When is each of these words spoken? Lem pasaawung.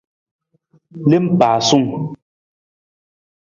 Lem 1.09 1.25
pasaawung. 1.39 2.05